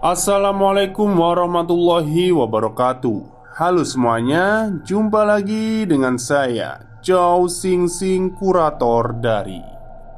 Assalamualaikum 0.00 1.12
warahmatullahi 1.12 2.32
wabarakatuh. 2.32 3.52
Halo 3.52 3.84
semuanya, 3.84 4.72
jumpa 4.80 5.28
lagi 5.28 5.84
dengan 5.84 6.16
saya 6.16 6.80
Chow 7.04 7.44
Sing 7.52 7.84
Sing 7.84 8.32
Kurator 8.32 9.12
dari 9.20 9.60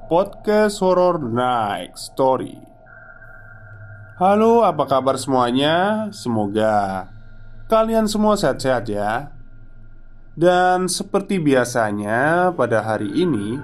Podcast 0.06 0.78
Horror 0.78 1.26
Night 1.26 1.98
Story. 1.98 2.62
Halo, 4.22 4.62
apa 4.62 4.86
kabar 4.86 5.18
semuanya? 5.18 6.06
Semoga 6.14 7.10
kalian 7.66 8.06
semua 8.06 8.38
sehat-sehat 8.38 8.86
ya. 8.86 9.34
Dan 10.38 10.86
seperti 10.86 11.42
biasanya 11.42 12.54
pada 12.54 12.86
hari 12.86 13.10
ini 13.18 13.58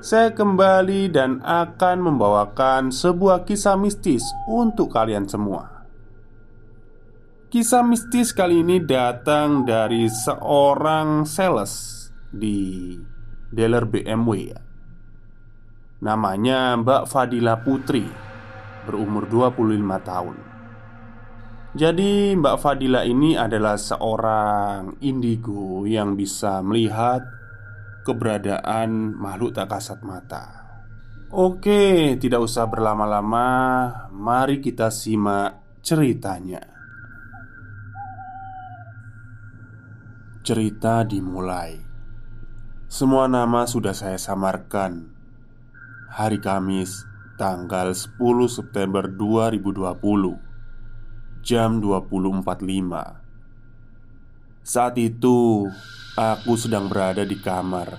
saya 0.00 0.32
kembali 0.32 1.12
dan 1.12 1.44
akan 1.44 2.00
membawakan 2.00 2.88
sebuah 2.88 3.44
kisah 3.44 3.76
mistis 3.76 4.24
untuk 4.48 4.96
kalian 4.96 5.28
semua. 5.28 5.84
Kisah 7.52 7.84
mistis 7.84 8.32
kali 8.32 8.64
ini 8.64 8.80
datang 8.80 9.68
dari 9.68 10.08
seorang 10.08 11.26
sales 11.26 12.06
di 12.30 12.94
dealer 13.50 13.90
BMW 13.90 14.54
Namanya 16.06 16.78
Mbak 16.78 17.10
Fadila 17.10 17.58
Putri 17.58 18.06
Berumur 18.86 19.26
25 19.26 19.66
tahun 20.06 20.36
Jadi 21.74 22.38
Mbak 22.38 22.56
Fadila 22.62 23.02
ini 23.02 23.34
adalah 23.34 23.74
seorang 23.74 25.02
indigo 25.02 25.82
yang 25.90 26.14
bisa 26.14 26.62
melihat 26.62 27.39
keberadaan 28.06 29.14
makhluk 29.14 29.56
tak 29.56 29.70
kasat 29.70 30.00
mata. 30.00 30.44
Oke, 31.30 32.18
tidak 32.18 32.42
usah 32.42 32.66
berlama-lama, 32.66 33.46
mari 34.10 34.58
kita 34.58 34.90
simak 34.90 35.62
ceritanya. 35.78 36.66
Cerita 40.42 41.06
dimulai. 41.06 41.78
Semua 42.90 43.30
nama 43.30 43.70
sudah 43.70 43.94
saya 43.94 44.18
samarkan. 44.18 45.14
Hari 46.10 46.42
Kamis, 46.42 47.06
tanggal 47.38 47.94
10 47.94 48.18
September 48.50 49.06
2020 49.06 50.50
Jam 51.40 51.80
20.45 51.80 53.19
Saat 54.70 55.02
itu 55.02 55.66
Aku 56.14 56.54
sedang 56.54 56.86
berada 56.86 57.26
di 57.26 57.34
kamar 57.34 57.90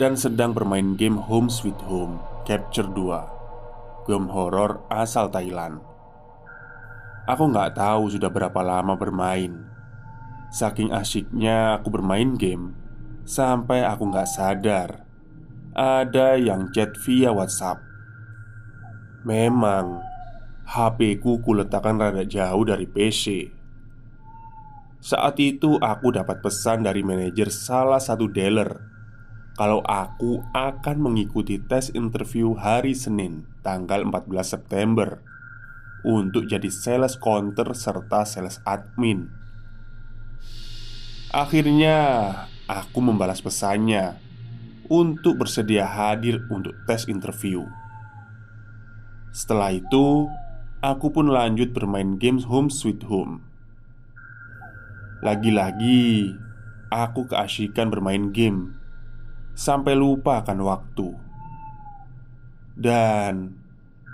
dan 0.00 0.16
sedang 0.16 0.56
bermain 0.56 0.96
game 0.96 1.20
Home 1.20 1.52
Sweet 1.52 1.76
Home 1.84 2.16
Capture 2.48 2.88
2 2.88 4.08
Game 4.08 4.24
horor 4.32 4.88
asal 4.88 5.28
Thailand. 5.28 5.84
Aku 7.28 7.44
nggak 7.44 7.76
tahu 7.76 8.08
sudah 8.08 8.32
berapa 8.32 8.56
lama 8.64 8.96
bermain. 8.96 9.68
Saking 10.48 10.96
asyiknya 10.96 11.76
aku 11.76 11.92
bermain 11.92 12.40
game 12.40 12.72
Sampai 13.28 13.84
aku 13.84 14.08
nggak 14.08 14.32
sadar 14.32 15.04
Ada 15.76 16.40
yang 16.40 16.72
chat 16.72 16.96
via 17.04 17.36
WhatsApp. 17.36 17.84
Memang 19.28 20.00
HP 20.64 21.20
ku 21.20 21.44
kuletakkan 21.44 22.00
rada 22.00 22.24
jauh 22.24 22.64
dari 22.64 22.88
PC 22.88 23.60
saat 25.02 25.34
itu 25.42 25.82
aku 25.82 26.14
dapat 26.14 26.38
pesan 26.46 26.86
dari 26.86 27.02
manajer 27.02 27.50
salah 27.50 27.98
satu 27.98 28.30
dealer. 28.30 28.86
Kalau 29.58 29.82
aku 29.82 30.46
akan 30.54 30.96
mengikuti 31.02 31.58
tes 31.58 31.90
interview 31.90 32.54
hari 32.54 32.94
Senin 32.94 33.44
tanggal 33.60 34.00
14 34.08 34.32
September 34.46 35.20
Untuk 36.02 36.48
jadi 36.48 36.66
sales 36.72 37.20
counter 37.20 37.76
serta 37.76 38.24
sales 38.24 38.62
admin. 38.64 39.28
Akhirnya 41.34 41.98
aku 42.70 43.02
membalas 43.04 43.42
pesannya 43.44 44.16
Untuk 44.86 45.42
bersedia 45.42 45.84
hadir 45.84 46.46
untuk 46.46 46.78
tes 46.86 47.10
interview. 47.10 47.66
Setelah 49.34 49.74
itu 49.74 50.30
Aku 50.82 51.10
pun 51.14 51.30
lanjut 51.30 51.70
bermain 51.70 52.18
games 52.18 52.46
Home 52.50 52.70
Sweet 52.70 53.06
Home 53.06 53.51
lagi-lagi, 55.22 56.34
aku 56.90 57.30
keasyikan 57.30 57.94
bermain 57.94 58.34
game 58.34 58.74
sampai 59.54 59.94
lupa 59.94 60.42
akan 60.42 60.58
waktu. 60.66 61.14
Dan 62.74 63.54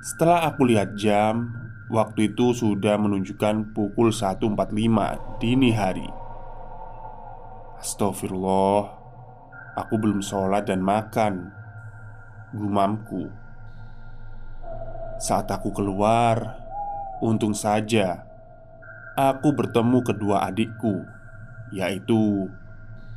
setelah 0.05 0.53
aku 0.53 0.69
lihat 0.69 1.01
jam, 1.01 1.49
waktu 1.89 2.37
itu 2.37 2.53
sudah 2.53 3.01
menunjukkan 3.01 3.73
pukul 3.73 4.13
1.45 4.13 5.41
dini 5.41 5.73
hari. 5.73 6.05
Astagfirullah, 7.81 8.85
aku 9.81 9.95
belum 9.97 10.21
sholat 10.21 10.69
dan 10.69 10.85
makan. 10.85 11.57
Gumamku. 12.53 13.33
Saat 15.17 15.49
aku 15.49 15.73
keluar, 15.73 16.61
untung 17.25 17.57
saja 17.57 18.28
aku 19.19 19.51
bertemu 19.51 19.99
kedua 20.07 20.47
adikku, 20.47 21.03
yaitu 21.75 22.47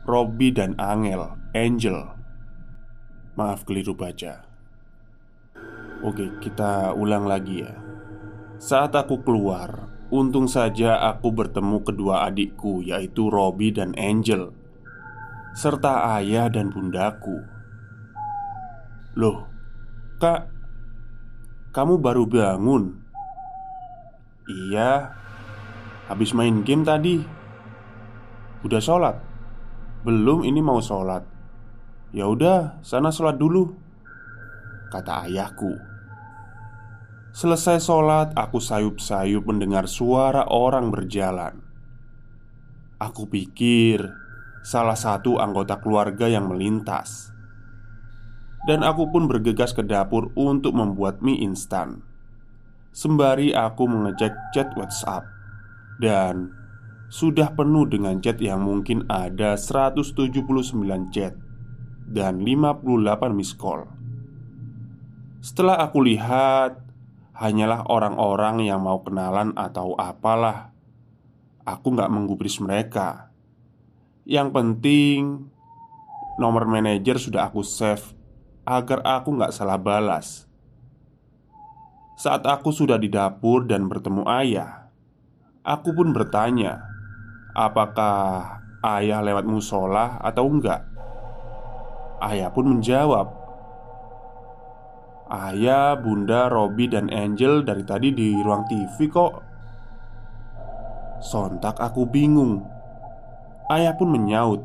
Robby 0.10 0.50
dan 0.50 0.74
Angel, 0.82 1.38
Angel. 1.54 2.18
Maaf 3.38 3.62
keliru 3.70 3.94
baca. 3.94 4.42
Oke, 6.02 6.42
kita 6.42 6.98
ulang 6.98 7.30
lagi 7.30 7.62
ya. 7.62 7.78
Saat 8.58 8.98
aku 8.98 9.22
keluar, 9.22 9.86
untung 10.10 10.50
saja 10.50 10.98
aku 11.14 11.30
bertemu 11.30 11.86
kedua 11.86 12.26
adikku, 12.26 12.82
yaitu 12.82 13.30
Robby 13.30 13.70
dan 13.70 13.94
Angel, 13.94 14.50
serta 15.54 16.18
ayah 16.18 16.50
dan 16.50 16.74
bundaku. 16.74 17.46
Loh, 19.14 19.46
kak, 20.18 20.50
kamu 21.70 22.02
baru 22.02 22.26
bangun? 22.26 22.98
Iya, 24.50 25.21
Habis 26.12 26.36
main 26.36 26.60
game 26.68 26.84
tadi. 26.84 27.24
Udah 28.68 28.84
sholat? 28.84 29.16
Belum 30.04 30.44
ini 30.44 30.60
mau 30.60 30.84
sholat. 30.84 31.24
Ya 32.12 32.28
udah, 32.28 32.84
sana 32.84 33.16
sholat 33.16 33.40
dulu. 33.40 33.72
Kata 34.92 35.24
ayahku. 35.24 35.72
Selesai 37.32 37.80
sholat, 37.80 38.36
aku 38.36 38.60
sayup-sayup 38.60 39.48
mendengar 39.48 39.88
suara 39.88 40.44
orang 40.52 40.92
berjalan. 40.92 41.64
Aku 43.00 43.32
pikir 43.32 44.04
salah 44.68 45.00
satu 45.00 45.40
anggota 45.40 45.80
keluarga 45.80 46.28
yang 46.28 46.52
melintas. 46.52 47.32
Dan 48.68 48.84
aku 48.84 49.08
pun 49.16 49.32
bergegas 49.32 49.72
ke 49.72 49.80
dapur 49.80 50.36
untuk 50.36 50.76
membuat 50.76 51.24
mie 51.24 51.40
instan. 51.40 52.04
Sembari 52.92 53.56
aku 53.56 53.88
mengecek 53.88 54.36
chat 54.52 54.76
WhatsApp 54.76 55.41
Dan 56.02 56.50
sudah 57.14 57.54
penuh 57.54 57.86
dengan 57.86 58.18
chat 58.18 58.42
yang 58.42 58.66
mungkin 58.66 59.06
ada 59.06 59.54
179 59.54 60.42
chat 61.14 61.38
dan 62.10 62.42
58 62.42 63.38
miss 63.38 63.54
call. 63.54 63.86
Setelah 65.46 65.78
aku 65.86 66.02
lihat, 66.02 66.82
hanyalah 67.38 67.86
orang-orang 67.86 68.66
yang 68.66 68.82
mau 68.82 69.06
kenalan 69.06 69.54
atau 69.54 69.94
apalah. 69.94 70.74
Aku 71.62 71.94
nggak 71.94 72.10
menggubris 72.10 72.58
mereka. 72.58 73.30
Yang 74.26 74.50
penting, 74.54 75.50
nomor 76.42 76.66
manajer 76.66 77.22
sudah 77.22 77.50
aku 77.50 77.62
save 77.62 78.18
agar 78.66 79.02
aku 79.06 79.34
nggak 79.34 79.54
salah 79.54 79.78
balas. 79.78 80.46
Saat 82.18 82.46
aku 82.46 82.70
sudah 82.70 83.02
di 83.02 83.10
dapur 83.10 83.66
dan 83.66 83.90
bertemu 83.90 84.30
ayah, 84.30 84.81
aku 85.62 85.94
pun 85.94 86.10
bertanya, 86.14 86.82
apakah 87.54 88.58
ayah 88.82 89.22
lewat 89.22 89.46
musola 89.46 90.18
atau 90.22 90.50
enggak. 90.50 90.82
Ayah 92.22 92.54
pun 92.54 92.78
menjawab, 92.78 93.34
"Ayah, 95.30 95.98
Bunda, 95.98 96.50
Robi, 96.50 96.86
dan 96.86 97.10
Angel 97.10 97.66
dari 97.66 97.82
tadi 97.82 98.14
di 98.14 98.38
ruang 98.42 98.66
TV 98.70 99.10
kok." 99.10 99.34
Sontak 101.22 101.78
aku 101.78 102.06
bingung. 102.10 102.62
Ayah 103.70 103.98
pun 103.98 104.10
menyaut, 104.14 104.62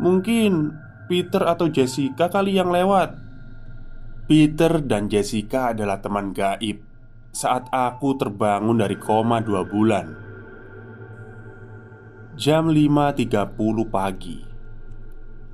"Mungkin 0.00 0.72
Peter 1.08 1.44
atau 1.44 1.68
Jessica 1.68 2.28
kali 2.28 2.56
yang 2.56 2.72
lewat." 2.72 3.16
Peter 4.28 4.80
dan 4.80 5.12
Jessica 5.12 5.76
adalah 5.76 6.00
teman 6.00 6.32
gaib 6.32 6.91
saat 7.32 7.72
aku 7.72 8.20
terbangun 8.20 8.76
dari 8.76 9.00
koma 9.00 9.40
dua 9.40 9.64
bulan. 9.64 10.22
Jam 12.36 12.68
5.30 12.72 13.28
pagi 13.92 14.40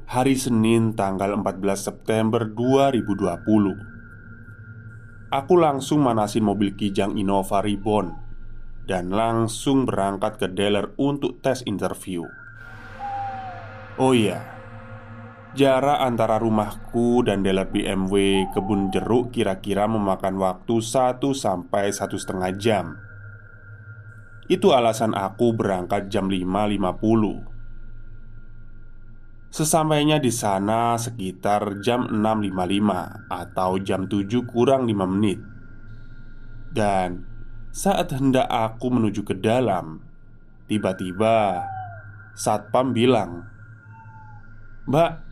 Hari 0.07 0.35
Senin 0.39 0.95
tanggal 0.95 1.35
14 1.35 1.59
September 1.75 2.47
2020 2.47 5.35
Aku 5.35 5.55
langsung 5.59 6.07
manasin 6.07 6.47
mobil 6.47 6.79
Kijang 6.79 7.19
Innova 7.19 7.67
Reborn 7.67 8.15
Dan 8.87 9.11
langsung 9.11 9.91
berangkat 9.91 10.39
ke 10.39 10.47
dealer 10.55 10.95
untuk 11.03 11.43
tes 11.43 11.67
interview 11.67 12.23
Oh 13.99 14.15
iya 14.15 14.58
Jarak 15.57 16.05
antara 16.05 16.37
rumahku 16.37 17.25
dan 17.25 17.41
dealer 17.41 17.65
BMW 17.65 18.45
kebun 18.53 18.93
jeruk 18.93 19.33
kira-kira 19.33 19.89
memakan 19.89 20.37
waktu 20.37 20.85
1 20.85 21.25
sampai 21.33 21.89
satu 21.89 22.21
setengah 22.21 22.53
jam. 22.61 23.01
Itu 24.49 24.77
alasan 24.77 25.17
aku 25.17 25.57
berangkat 25.57 26.13
jam 26.13 26.29
5.50 26.29 27.49
Sesampainya 29.49 30.21
di 30.21 30.29
sana 30.29 31.01
sekitar 31.01 31.81
jam 31.81 32.05
6.55 32.05 33.33
atau 33.33 33.71
jam 33.81 34.05
7 34.05 34.45
kurang 34.45 34.85
5 34.85 35.13
menit. 35.17 35.41
Dan 36.69 37.25
saat 37.73 38.13
hendak 38.13 38.45
aku 38.49 38.93
menuju 38.93 39.25
ke 39.25 39.33
dalam 39.33 40.05
Tiba-tiba 40.69 41.65
Satpam 42.37 42.93
bilang 42.93 43.49
Mbak, 44.85 45.28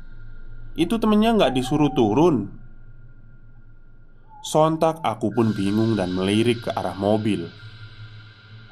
itu 0.77 1.01
temennya 1.01 1.33
nggak 1.37 1.57
disuruh 1.57 1.91
turun. 1.97 2.53
Sontak 4.45 5.03
aku 5.03 5.33
pun 5.33 5.51
bingung 5.57 5.99
dan 5.99 6.15
melirik 6.15 6.69
ke 6.69 6.71
arah 6.71 6.95
mobil. 6.95 7.51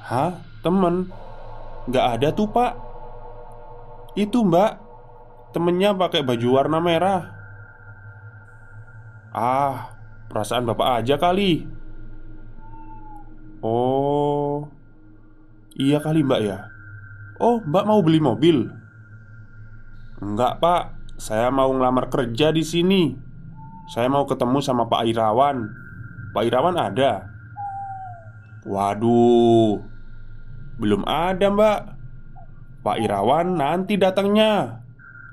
Hah? 0.04 0.38
Temen? 0.62 1.10
Nggak 1.90 2.06
ada 2.20 2.28
tuh 2.30 2.46
pak. 2.52 2.72
Itu 4.14 4.46
mbak. 4.46 4.78
Temennya 5.50 5.96
pakai 5.96 6.22
baju 6.22 6.48
warna 6.60 6.78
merah. 6.78 7.22
Ah, 9.34 9.96
perasaan 10.30 10.68
bapak 10.68 11.02
aja 11.02 11.18
kali. 11.18 11.66
Oh 13.64 14.68
Iya 15.74 15.98
kali 15.98 16.22
mbak 16.22 16.40
ya? 16.44 16.70
Oh 17.42 17.58
mbak 17.58 17.82
mau 17.82 17.98
beli 17.98 18.22
mobil? 18.22 18.70
Enggak 20.22 20.62
pak 20.62 21.03
saya 21.24 21.48
mau 21.48 21.72
ngelamar 21.72 22.12
kerja 22.12 22.52
di 22.52 22.60
sini. 22.60 23.16
Saya 23.88 24.12
mau 24.12 24.28
ketemu 24.28 24.60
sama 24.60 24.92
Pak 24.92 25.08
Irawan. 25.08 25.56
Pak 26.36 26.44
Irawan 26.44 26.76
ada? 26.76 27.32
Waduh, 28.68 29.80
belum 30.76 31.00
ada, 31.08 31.48
Mbak. 31.48 31.80
Pak 32.84 32.96
Irawan 33.00 33.56
nanti 33.56 33.96
datangnya 33.96 34.84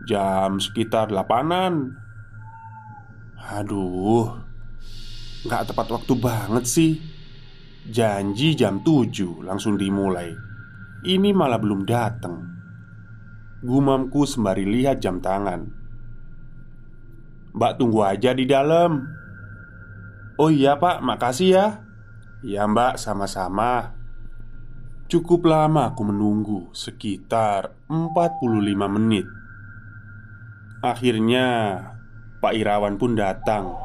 jam 0.08 0.64
sekitar 0.64 1.12
delapanan. 1.12 2.00
Aduh, 3.52 4.32
nggak 5.44 5.76
tepat 5.76 5.88
waktu 5.92 6.14
banget 6.16 6.66
sih. 6.72 7.04
Janji 7.92 8.56
jam 8.56 8.80
7 8.80 9.44
langsung 9.44 9.76
dimulai. 9.76 10.32
Ini 11.04 11.36
malah 11.36 11.60
belum 11.60 11.84
datang. 11.84 12.48
Gumamku 13.60 14.24
sembari 14.24 14.64
lihat 14.64 15.04
jam 15.04 15.20
tangan 15.20 15.81
Mbak 17.52 17.74
tunggu 17.80 18.02
aja 18.08 18.32
di 18.32 18.48
dalam. 18.48 19.08
Oh 20.40 20.50
iya 20.50 20.80
pak, 20.80 21.04
makasih 21.04 21.50
ya. 21.52 21.68
Ya 22.42 22.66
mbak, 22.66 22.98
sama-sama. 22.98 23.94
Cukup 25.12 25.44
lama 25.44 25.92
aku 25.92 26.08
menunggu. 26.08 26.72
Sekitar 26.72 27.76
45 27.92 28.88
menit. 28.88 29.28
Akhirnya 30.82 31.78
Pak 32.42 32.58
Irawan 32.58 32.98
pun 32.98 33.14
datang 33.14 33.78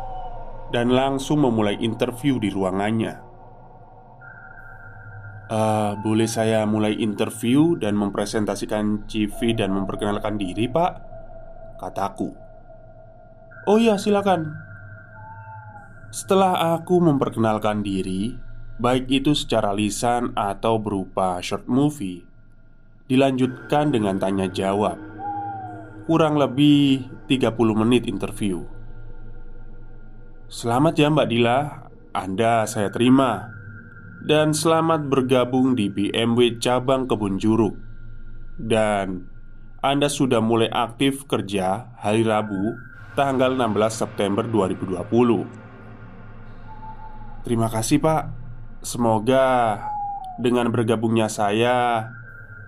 Dan 0.73 0.95
langsung 0.95 1.45
memulai 1.45 1.77
interview 1.83 2.41
di 2.41 2.49
ruangannya. 2.49 3.27
Uh, 5.47 5.95
boleh 6.03 6.27
saya 6.27 6.67
mulai 6.67 6.95
interview 6.99 7.79
dan 7.79 7.95
mempresentasikan 7.95 9.07
CV 9.07 9.55
dan 9.55 9.71
memperkenalkan 9.71 10.35
diri, 10.39 10.67
Pak? 10.67 10.93
Kataku. 11.79 12.46
Oh 13.67 13.83
iya, 13.83 13.99
silakan. 13.99 14.55
Setelah 16.15 16.79
aku 16.79 17.03
memperkenalkan 17.03 17.83
diri, 17.83 18.39
baik 18.79 19.11
itu 19.11 19.35
secara 19.35 19.75
lisan 19.75 20.31
atau 20.39 20.79
berupa 20.79 21.43
short 21.43 21.67
movie, 21.67 22.23
dilanjutkan 23.11 23.91
dengan 23.91 24.23
tanya 24.23 24.47
jawab. 24.47 24.95
Kurang 26.07 26.39
lebih 26.39 27.11
30 27.27 27.83
menit 27.83 28.07
interview. 28.07 28.63
Selamat 30.47 30.95
ya 30.95 31.11
Mbak 31.11 31.27
Dila, 31.27 31.59
Anda 32.15 32.71
saya 32.71 32.95
terima 32.95 33.51
dan 34.23 34.55
selamat 34.55 35.11
bergabung 35.11 35.75
di 35.75 35.91
BMW 35.91 36.63
cabang 36.63 37.11
Kebun 37.11 37.43
Juruk. 37.43 37.75
Dan 38.55 39.27
Anda 39.83 40.07
sudah 40.07 40.39
mulai 40.39 40.71
aktif 40.71 41.27
kerja 41.27 41.91
hari 41.99 42.23
Rabu 42.23 42.79
tanggal 43.17 43.57
16 43.57 43.73
September 43.97 44.45
2020. 44.45 45.01
Terima 47.43 47.73
kasih, 47.73 47.99
Pak. 47.99 48.29
Semoga 48.85 49.81
dengan 50.37 50.69
bergabungnya 50.69 51.33
saya 51.33 52.07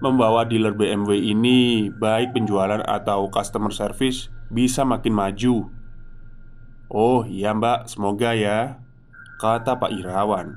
membawa 0.00 0.48
dealer 0.48 0.72
BMW 0.72 1.36
ini 1.36 1.92
baik 1.92 2.32
penjualan 2.32 2.80
atau 2.80 3.28
customer 3.28 3.70
service 3.70 4.32
bisa 4.48 4.88
makin 4.88 5.12
maju. 5.12 5.68
Oh 6.88 7.28
iya 7.28 7.52
mbak, 7.52 7.84
semoga 7.84 8.32
ya 8.32 8.80
Kata 9.36 9.76
Pak 9.76 9.92
Irawan 9.92 10.56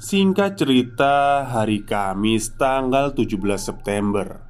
Singkat 0.00 0.56
cerita, 0.56 1.44
hari 1.44 1.84
Kamis 1.84 2.56
tanggal 2.56 3.12
17 3.12 3.36
September 3.60 4.49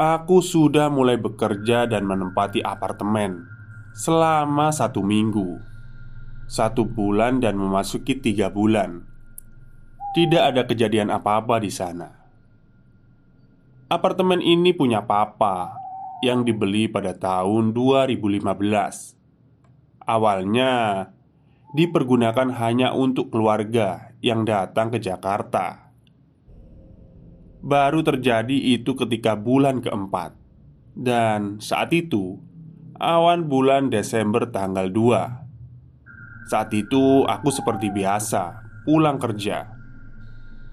Aku 0.00 0.40
sudah 0.40 0.88
mulai 0.88 1.20
bekerja 1.20 1.84
dan 1.84 2.08
menempati 2.08 2.64
apartemen 2.64 3.44
Selama 3.92 4.72
satu 4.72 5.04
minggu 5.04 5.60
Satu 6.48 6.88
bulan 6.88 7.44
dan 7.44 7.60
memasuki 7.60 8.16
tiga 8.16 8.48
bulan. 8.48 9.04
Tidak 10.16 10.40
ada 10.40 10.64
kejadian 10.64 11.12
apa-apa 11.12 11.60
di 11.60 11.68
sana. 11.68 12.16
Apartemen 13.92 14.40
ini 14.40 14.72
punya 14.72 15.04
papa 15.04 15.76
Yang 16.24 16.48
dibeli 16.48 16.88
pada 16.88 17.12
tahun 17.12 17.76
2015 17.76 18.40
Awalnya 20.08 20.72
dipergunakan 21.76 22.56
hanya 22.56 22.96
untuk 22.96 23.28
keluarga 23.28 24.16
yang 24.24 24.48
datang 24.48 24.88
ke 24.88 24.96
Jakarta. 24.96 25.89
Baru 27.60 28.00
terjadi 28.00 28.76
itu 28.76 28.96
ketika 28.96 29.36
bulan 29.36 29.84
keempat 29.84 30.32
Dan 30.96 31.60
saat 31.60 31.92
itu 31.92 32.40
Awan 33.00 33.48
bulan 33.48 33.92
Desember 33.92 34.48
tanggal 34.48 34.88
2 34.88 36.48
Saat 36.48 36.72
itu 36.72 37.24
aku 37.28 37.48
seperti 37.52 37.92
biasa 37.92 38.64
Pulang 38.88 39.20
kerja 39.20 39.80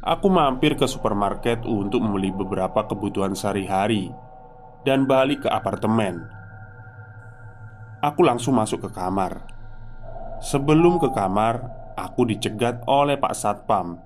aku 0.08 0.32
mampir 0.32 0.80
ke 0.80 0.88
supermarket 0.88 1.68
untuk 1.68 2.00
membeli 2.00 2.32
beberapa 2.32 2.88
kebutuhan 2.88 3.36
sehari-hari 3.36 4.08
dan 4.88 5.04
balik 5.04 5.44
ke 5.44 5.50
apartemen. 5.52 6.24
Aku 8.00 8.24
langsung 8.24 8.56
masuk 8.56 8.88
ke 8.88 8.90
kamar. 8.96 9.44
Sebelum 10.40 11.02
ke 11.04 11.12
kamar, 11.12 11.60
aku 12.00 12.24
dicegat 12.24 12.88
oleh 12.88 13.20
Pak 13.20 13.36
Satpam 13.36 14.00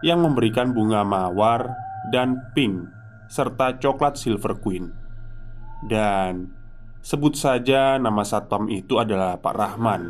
yang 0.00 0.24
memberikan 0.24 0.72
bunga 0.72 1.04
mawar 1.04 1.76
dan 2.12 2.40
pink 2.52 2.88
serta 3.30 3.80
coklat 3.80 4.18
Silver 4.20 4.58
Queen. 4.60 4.92
Dan 5.84 6.50
sebut 7.04 7.36
saja 7.36 8.00
nama 8.00 8.24
satpam 8.24 8.68
itu 8.72 8.96
adalah 8.96 9.36
Pak 9.40 9.54
Rahman. 9.54 10.02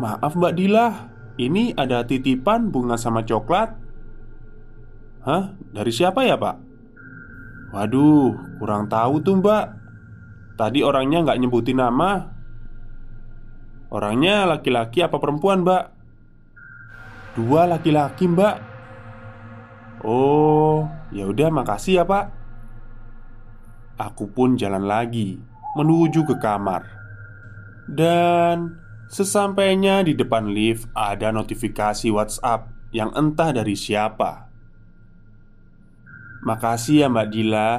Maaf 0.00 0.32
Mbak 0.32 0.54
Dilah, 0.56 0.94
ini 1.40 1.72
ada 1.72 2.04
titipan 2.04 2.68
bunga 2.68 3.00
sama 3.00 3.24
coklat 3.24 3.72
Hah? 5.24 5.52
Dari 5.72 5.92
siapa 5.92 6.24
ya 6.24 6.36
pak? 6.36 6.56
Waduh, 7.72 8.56
kurang 8.60 8.88
tahu 8.92 9.24
tuh 9.24 9.40
mbak 9.40 9.64
Tadi 10.60 10.84
orangnya 10.84 11.24
nggak 11.24 11.40
nyebutin 11.40 11.80
nama 11.80 12.28
Orangnya 13.92 14.48
laki-laki 14.48 15.00
apa 15.00 15.16
perempuan 15.16 15.64
mbak? 15.64 15.84
Dua 17.36 17.64
laki-laki 17.68 18.28
mbak 18.28 18.69
Oh, 20.00 20.88
ya 21.12 21.28
udah 21.28 21.52
makasih 21.52 22.00
ya 22.00 22.04
pak 22.08 22.32
Aku 24.00 24.32
pun 24.32 24.56
jalan 24.56 24.88
lagi 24.88 25.36
Menuju 25.76 26.24
ke 26.24 26.40
kamar 26.40 26.88
Dan 27.84 28.80
Sesampainya 29.10 30.06
di 30.06 30.14
depan 30.14 30.54
lift 30.54 30.86
ada 30.94 31.34
notifikasi 31.34 32.14
WhatsApp 32.14 32.70
yang 32.94 33.10
entah 33.10 33.50
dari 33.50 33.74
siapa. 33.74 34.46
Makasih 36.46 37.04
ya 37.04 37.06
Mbak 37.10 37.28
Dila 37.34 37.70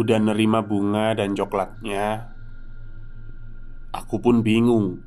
Udah 0.00 0.18
nerima 0.18 0.64
bunga 0.64 1.12
dan 1.12 1.36
coklatnya 1.36 2.32
Aku 3.92 4.24
pun 4.24 4.40
bingung 4.40 5.04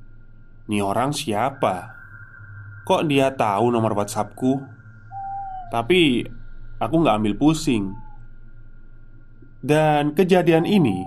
Nih 0.70 0.86
orang 0.86 1.12
siapa? 1.12 1.98
Kok 2.86 3.10
dia 3.10 3.34
tahu 3.34 3.74
nomor 3.74 3.98
WhatsAppku? 3.98 4.62
Tapi 5.74 6.24
aku 6.78 6.96
nggak 7.04 7.18
ambil 7.18 7.36
pusing 7.38 7.94
Dan 9.58 10.14
kejadian 10.14 10.70
ini 10.70 11.02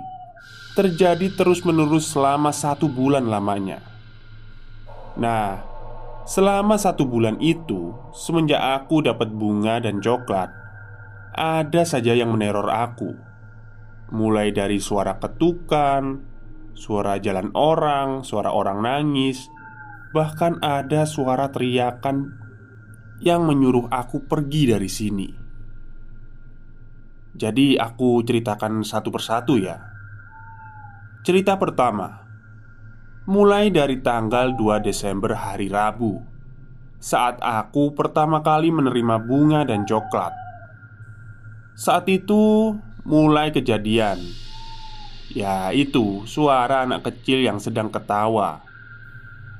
Terjadi 0.75 1.31
terus-menerus 1.35 2.11
selama 2.11 2.51
satu 2.51 2.91
bulan 2.91 3.31
lamanya 3.31 3.91
Nah, 5.19 5.61
selama 6.29 6.79
satu 6.79 7.03
bulan 7.03 7.37
itu, 7.43 7.93
semenjak 8.15 8.63
aku 8.63 9.03
dapat 9.03 9.29
bunga 9.35 9.83
dan 9.83 9.99
coklat, 9.99 10.49
ada 11.35 11.83
saja 11.83 12.15
yang 12.15 12.31
meneror 12.31 12.71
aku. 12.71 13.19
Mulai 14.15 14.55
dari 14.55 14.79
suara 14.79 15.19
ketukan, 15.19 16.23
suara 16.75 17.19
jalan 17.19 17.51
orang, 17.55 18.23
suara 18.23 18.55
orang 18.55 18.83
nangis, 18.83 19.51
bahkan 20.15 20.59
ada 20.63 21.07
suara 21.07 21.51
teriakan 21.51 22.35
yang 23.23 23.47
menyuruh 23.47 23.91
aku 23.91 24.27
pergi 24.27 24.71
dari 24.75 24.91
sini. 24.91 25.40
Jadi, 27.41 27.81
aku 27.81 28.21
ceritakan 28.21 28.85
satu 28.85 29.09
persatu 29.09 29.57
ya. 29.57 29.81
Cerita 31.25 31.57
pertama, 31.57 32.21
Mulai 33.29 33.69
dari 33.69 34.01
tanggal 34.01 34.57
2 34.57 34.81
Desember 34.81 35.37
hari 35.37 35.69
Rabu 35.69 36.25
Saat 37.01 37.41
aku 37.41 37.93
pertama 37.93 38.41
kali 38.41 38.73
menerima 38.73 39.21
bunga 39.25 39.65
dan 39.65 39.85
coklat. 39.85 40.33
Saat 41.77 42.09
itu 42.13 42.77
mulai 43.05 43.53
kejadian. 43.53 44.21
Ya 45.33 45.69
itu 45.73 46.25
suara 46.25 46.89
anak 46.89 47.09
kecil 47.09 47.45
yang 47.45 47.57
sedang 47.57 47.93
ketawa. 47.93 48.65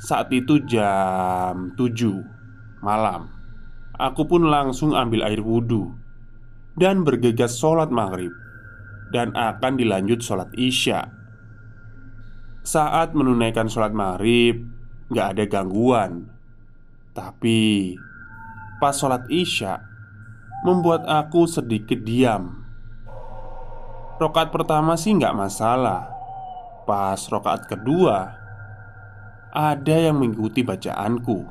Saat 0.01 0.33
itu 0.33 0.61
jam 0.65 1.73
7 1.77 1.85
malam. 2.81 3.29
Aku 3.97 4.25
pun 4.25 4.49
langsung 4.49 4.97
ambil 4.97 5.25
air 5.29 5.45
wudhu 5.45 6.00
Dan 6.81 7.05
bergegas 7.05 7.61
sholat 7.61 7.93
maghrib 7.93 8.33
Dan 9.13 9.37
akan 9.37 9.77
dilanjut 9.77 10.25
sholat 10.25 10.49
isya. 10.57 11.13
Saat 12.65 13.13
menunaikan 13.13 13.69
sholat 13.69 13.93
maghrib 13.93 14.65
Gak 15.13 15.37
ada 15.37 15.45
gangguan. 15.45 16.33
Tapi 17.13 17.93
Pas 18.81 18.97
sholat 18.97 19.29
isya 19.29 19.85
Membuat 20.65 21.05
aku 21.05 21.45
sedikit 21.45 22.01
diam. 22.01 22.65
Rokat 24.17 24.49
pertama 24.53 24.97
sih 24.97 25.17
nggak 25.17 25.37
masalah. 25.37 26.09
Pas 26.89 27.21
rokat 27.29 27.69
kedua 27.69 28.41
Ada 29.53 30.09
yang 30.09 30.17
mengikuti 30.17 30.65
bacaanku. 30.65 31.45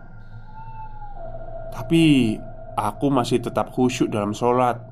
Tapi 1.69 2.05
Aku 2.79 3.11
masih 3.11 3.43
tetap 3.43 3.75
khusyuk 3.75 4.07
dalam 4.07 4.31
sholat 4.31 4.88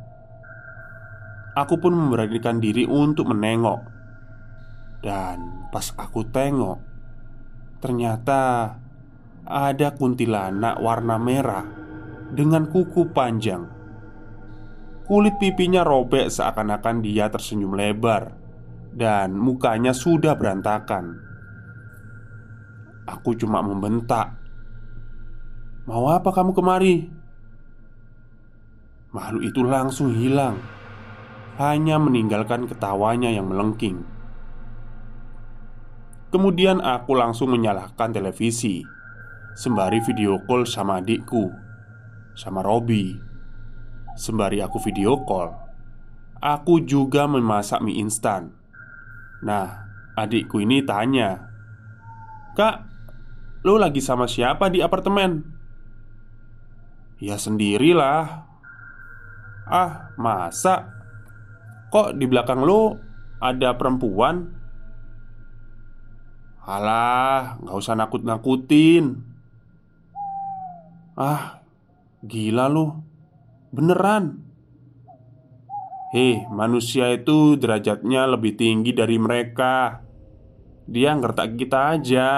Aku 1.57 1.81
pun 1.81 1.97
memberanikan 1.97 2.61
diri 2.61 2.85
untuk 2.85 3.33
menengok. 3.33 3.81
Dan 5.01 5.69
pas 5.73 5.93
aku 5.93 6.25
tengok 6.25 6.77
Ternyata 7.77 8.73
Ada 9.45 9.93
kuntilanak 9.93 10.81
warna 10.81 11.21
merah 11.21 11.65
Dengan 12.33 12.65
kuku 12.65 13.13
panjang. 13.13 13.61
Kulit 15.05 15.37
pipinya 15.37 15.85
robek 15.85 16.33
seakan-akan 16.33 17.05
dia 17.05 17.29
tersenyum 17.29 17.77
lebar 17.77 18.33
Dan 18.89 19.37
mukanya 19.37 19.93
sudah 19.93 20.33
berantakan. 20.33 21.21
Aku 23.05 23.37
cuma 23.37 23.61
membentak 23.61 24.33
Mau 25.85 26.09
apa 26.09 26.33
kamu 26.33 26.51
kemari? 26.57 26.95
Makhluk 29.13 29.43
itu 29.45 29.61
langsung 29.63 30.11
hilang 30.17 30.76
Hanya 31.57 31.97
meninggalkan 31.97 32.69
ketawanya 32.69 33.33
yang 33.33 33.49
melengking 33.49 34.05
Kemudian 36.29 36.77
aku 36.85 37.17
langsung 37.17 37.49
menyalakan 37.49 38.13
televisi 38.13 38.85
Sembari 39.57 39.97
video 40.05 40.37
call 40.45 40.69
sama 40.69 41.01
adikku 41.01 41.49
Sama 42.37 42.61
Robi 42.61 43.17
Sembari 44.13 44.61
aku 44.61 44.77
video 44.77 45.17
call 45.25 45.49
Aku 46.37 46.85
juga 46.85 47.25
memasak 47.25 47.81
mie 47.81 48.05
instan 48.05 48.53
Nah, 49.41 49.89
adikku 50.13 50.61
ini 50.61 50.85
tanya 50.85 51.41
Kak, 52.53 52.85
lo 53.65 53.81
lagi 53.81 54.01
sama 54.01 54.29
siapa 54.29 54.69
di 54.69 54.85
apartemen? 54.85 55.41
Ya 57.17 57.41
sendirilah 57.41 58.45
Ah, 59.65 60.13
masa? 60.21 60.96
Kok 61.87 62.19
di 62.19 62.25
belakang 62.27 62.61
lo 62.63 62.95
ada 63.39 63.75
perempuan? 63.79 64.43
Alah, 66.67 67.55
nggak 67.63 67.77
usah 67.79 67.95
nakut-nakutin. 67.95 69.23
Ah, 71.15 71.63
gila 72.21 72.67
lu. 72.67 72.91
Beneran. 73.71 74.43
Hei, 76.11 76.43
manusia 76.51 77.11
itu 77.11 77.55
derajatnya 77.59 78.27
lebih 78.27 78.55
tinggi 78.59 78.91
dari 78.95 79.15
mereka. 79.19 80.03
Dia 80.87 81.15
ngertak 81.15 81.55
kita 81.59 81.99
aja. 81.99 82.29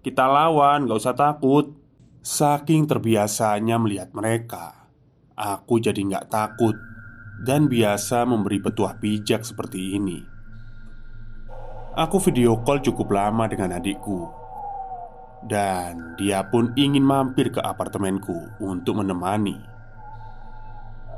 Kita 0.00 0.24
lawan, 0.24 0.88
gak 0.88 1.00
usah 1.02 1.16
takut. 1.18 1.76
Saking 2.24 2.88
terbiasanya 2.88 3.76
melihat 3.78 4.10
mereka 4.16 4.86
Aku 5.36 5.76
jadi 5.76 6.00
nggak 6.00 6.32
takut 6.32 6.72
Dan 7.36 7.68
biasa 7.68 8.24
memberi 8.24 8.64
petuah 8.64 8.96
pijak 8.96 9.44
seperti 9.44 10.00
ini. 10.00 10.36
Aku 11.96 12.20
video 12.20 12.60
call 12.60 12.84
cukup 12.84 13.08
lama 13.08 13.48
dengan 13.48 13.72
adikku 13.80 14.28
Dan 15.48 16.12
dia 16.20 16.44
pun 16.44 16.76
ingin 16.76 17.00
mampir 17.00 17.48
ke 17.48 17.56
apartemenku 17.56 18.52
untuk 18.60 19.00
menemani. 19.00 19.56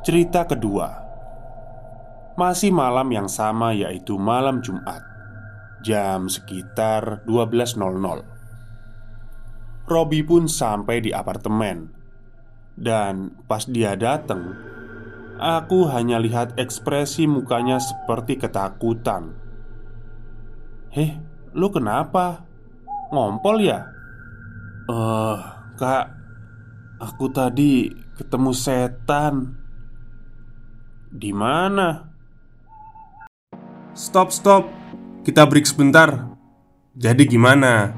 Cerita 0.06 0.46
kedua 0.46 1.02
Masih 2.38 2.70
malam 2.70 3.10
yang 3.10 3.26
sama 3.26 3.74
yaitu 3.74 4.14
malam 4.22 4.62
Jumat 4.62 5.02
Jam 5.82 6.30
sekitar 6.30 7.26
12.00 7.26 7.82
Robi 9.82 10.22
pun 10.22 10.46
sampai 10.46 11.02
di 11.02 11.10
apartemen 11.10 11.90
Dan 12.78 13.34
pas 13.50 13.66
dia 13.66 13.98
datang 13.98 14.77
Aku 15.38 15.86
hanya 15.88 16.18
lihat 16.18 16.58
ekspresi 16.58 17.30
mukanya 17.30 17.78
seperti 17.78 18.36
ketakutan 18.36 19.38
Heh, 20.88 21.14
lu 21.54 21.68
kenapa? 21.68 22.42
Ngompol 23.12 23.60
ya? 23.60 23.86
Eh, 24.88 24.92
uh, 24.92 25.38
kak 25.76 26.18
Aku 26.98 27.30
tadi 27.30 27.94
ketemu 28.18 28.50
setan. 28.50 29.54
Di 31.14 31.30
mana? 31.30 32.10
Stop, 33.94 34.34
stop. 34.34 34.66
Kita 35.22 35.46
break 35.46 35.62
sebentar. 35.62 36.26
Jadi 36.98 37.22
gimana? 37.30 37.94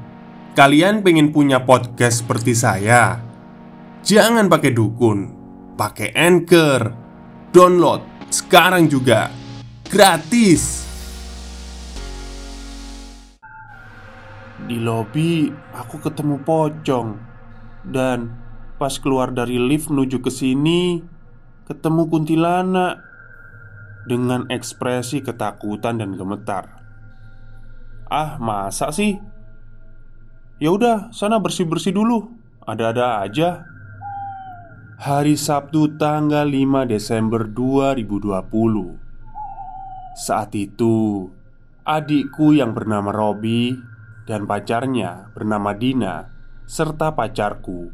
Kalian 0.53 1.01
pengen 1.01 1.33
punya 1.33 1.65
podcast 1.65 2.21
seperti 2.21 2.53
saya? 2.53 3.17
Jangan 4.05 4.45
pakai 4.45 4.69
dukun, 4.69 5.33
pakai 5.73 6.13
Anchor. 6.13 7.00
Download 7.51 7.99
sekarang 8.31 8.87
juga. 8.87 9.27
Gratis. 9.91 10.87
Di 14.63 14.79
lobi 14.79 15.51
aku 15.75 15.99
ketemu 15.99 16.47
pocong 16.47 17.17
Dan 17.81 18.31
pas 18.79 18.93
keluar 19.03 19.35
dari 19.35 19.59
lift 19.59 19.91
menuju 19.91 20.23
ke 20.23 20.31
sini 20.31 21.01
Ketemu 21.67 22.07
kuntilanak 22.07 23.03
Dengan 24.07 24.47
ekspresi 24.47 25.19
ketakutan 25.19 25.99
dan 25.99 26.15
gemetar 26.15 26.71
Ah 28.07 28.39
masa 28.39 28.95
sih? 28.95 29.19
Ya 30.61 30.71
udah 30.71 31.11
sana 31.11 31.41
bersih-bersih 31.41 31.91
dulu 31.91 32.31
Ada-ada 32.63 33.27
aja 33.27 33.70
Hari 35.01 35.33
Sabtu 35.33 35.97
tanggal 35.97 36.45
5 36.45 36.85
Desember 36.85 37.49
2020 37.49 38.21
Saat 40.13 40.53
itu 40.53 41.25
Adikku 41.81 42.53
yang 42.53 42.77
bernama 42.77 43.09
Robi 43.09 43.73
dan 44.29 44.45
pacarnya 44.45 45.33
bernama 45.33 45.73
Dina 45.73 46.29
serta 46.69 47.17
pacarku 47.17 47.89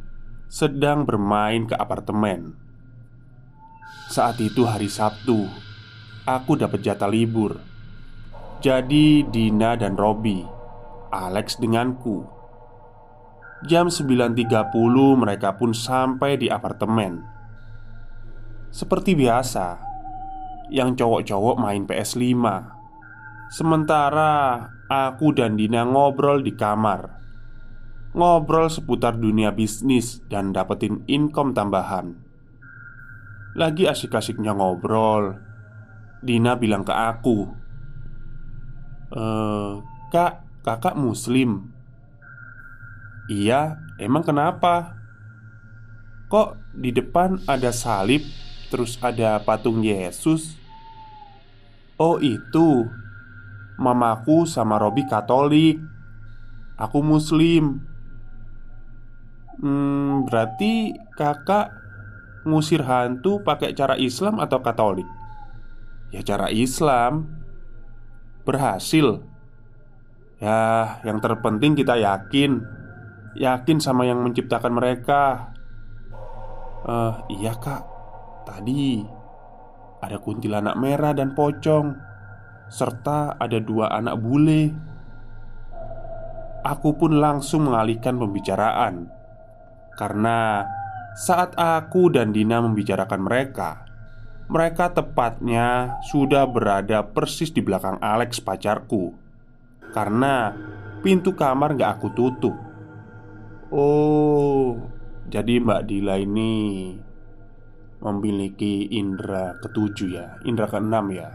sedang 0.51 1.07
bermain 1.07 1.63
ke 1.63 1.79
apartemen. 1.79 2.59
Saat 4.11 4.43
itu 4.43 4.67
hari 4.67 4.91
Sabtu, 4.91 5.47
aku 6.27 6.59
dapat 6.59 6.83
jatah 6.83 7.07
libur. 7.07 7.55
Jadi 8.59 9.23
Dina 9.31 9.79
dan 9.79 9.95
Robi, 9.95 10.43
Alex 11.15 11.55
denganku. 11.55 12.36
Jam 13.65 13.89
9.30 13.89 14.37
mereka 15.17 15.57
pun 15.57 15.73
sampai 15.73 16.37
di 16.37 16.45
apartemen. 16.45 17.25
Seperti 18.69 19.17
biasa, 19.17 19.81
yang 20.69 20.93
cowok-cowok 20.93 21.55
main 21.57 21.87
PS5 21.89 22.37
Sementara 23.47 24.59
aku 24.91 25.31
dan 25.31 25.55
Dina 25.55 25.87
ngobrol 25.87 26.43
di 26.43 26.51
kamar. 26.51 27.15
Ngobrol 28.11 28.67
seputar 28.67 29.15
dunia 29.15 29.55
bisnis 29.55 30.19
dan 30.27 30.51
dapetin 30.51 31.07
income 31.07 31.55
tambahan. 31.55 32.19
Lagi 33.55 33.87
asik-asiknya 33.87 34.51
ngobrol 34.51 35.39
Dina 36.19 36.59
bilang 36.59 36.83
ke 36.83 36.91
aku 36.91 37.67
Eh, 39.07 39.73
kak, 40.11 40.43
kakak 40.67 40.99
muslim 40.99 41.71
Iya, 43.27 43.79
emang 43.99 44.23
kenapa? 44.23 44.95
Kok 46.31 46.59
di 46.75 46.91
depan 46.91 47.39
ada 47.47 47.71
salib 47.71 48.23
Terus 48.67 48.99
ada 48.99 49.39
patung 49.39 49.79
Yesus? 49.79 50.59
Oh 51.95 52.19
itu. 52.19 52.87
Mamaku 53.79 54.43
sama 54.43 54.75
Robi 54.75 55.07
Katolik. 55.07 55.79
Aku 56.75 56.99
Muslim. 56.99 57.79
Hmm, 59.57 60.27
berarti 60.29 60.93
kakak 61.17 61.73
ngusir 62.45 62.85
hantu 62.85 63.41
pakai 63.41 63.73
cara 63.73 63.97
Islam 63.97 64.37
atau 64.37 64.59
Katolik? 64.61 65.07
Ya 66.11 66.21
cara 66.21 66.51
Islam. 66.51 67.25
Berhasil. 68.43 69.23
Ya, 70.37 71.01
yang 71.01 71.17
terpenting 71.17 71.73
kita 71.73 71.97
yakin 71.97 72.61
Yakin 73.37 73.77
sama 73.77 74.09
yang 74.09 74.25
menciptakan 74.25 74.73
mereka. 74.73 75.53
Uh, 76.81 77.21
iya 77.29 77.53
kak. 77.53 77.85
Tadi 78.47 79.03
Ada 79.99 80.23
kuntilanak 80.23 80.79
merah 80.79 81.11
dan 81.11 81.35
pocong 81.35 81.91
Serta 82.71 83.35
ada 83.35 83.59
dua 83.59 83.91
anak 83.91 84.15
bule. 84.23 84.71
Aku 86.63 86.95
pun 86.95 87.19
langsung 87.19 87.67
mengalihkan 87.67 88.15
pembicaraan 88.15 89.11
Karena 89.99 90.63
saat 91.17 91.55
aku 91.59 92.07
dan 92.07 92.31
Dina 92.31 92.63
membicarakan 92.63 93.19
mereka 93.23 93.83
Mereka 94.47 94.95
tepatnya 94.95 95.99
sudah 96.07 96.47
berada 96.47 97.03
persis 97.03 97.51
di 97.51 97.59
belakang 97.59 97.99
Alex 97.99 98.39
pacarku. 98.39 99.11
Karena 99.91 100.55
pintu 101.03 101.35
kamar 101.35 101.75
gak 101.75 101.99
aku 101.99 102.07
tutup 102.15 102.66
Oh, 103.67 104.79
jadi 105.27 105.59
Mbak 105.59 105.91
Dila 105.91 106.15
ini 106.15 106.95
memiliki 107.99 108.87
indera 108.95 109.59
ketujuh 109.59 110.07
ya, 110.07 110.39
indera 110.47 110.71
keenam 110.71 111.11
ya, 111.11 111.27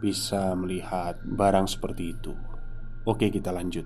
bisa 0.00 0.56
melihat 0.56 1.20
barang 1.20 1.68
seperti 1.68 2.16
itu. 2.16 2.32
Oke, 3.04 3.28
kita 3.28 3.52
lanjut. 3.52 3.84